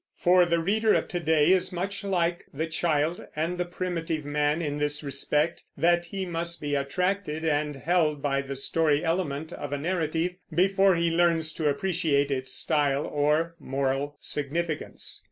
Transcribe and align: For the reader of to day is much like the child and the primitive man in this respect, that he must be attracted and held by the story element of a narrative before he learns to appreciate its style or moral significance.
For 0.17 0.47
the 0.47 0.57
reader 0.57 0.95
of 0.95 1.07
to 1.09 1.19
day 1.19 1.51
is 1.51 1.71
much 1.71 2.03
like 2.03 2.45
the 2.51 2.65
child 2.65 3.23
and 3.35 3.59
the 3.59 3.65
primitive 3.65 4.25
man 4.25 4.59
in 4.59 4.79
this 4.79 5.03
respect, 5.03 5.63
that 5.77 6.07
he 6.07 6.25
must 6.25 6.59
be 6.59 6.73
attracted 6.73 7.45
and 7.45 7.75
held 7.75 8.19
by 8.19 8.41
the 8.41 8.55
story 8.55 9.05
element 9.05 9.53
of 9.53 9.71
a 9.71 9.77
narrative 9.77 10.31
before 10.51 10.95
he 10.95 11.11
learns 11.11 11.53
to 11.53 11.69
appreciate 11.69 12.31
its 12.31 12.51
style 12.51 13.05
or 13.05 13.53
moral 13.59 14.17
significance. 14.19 15.19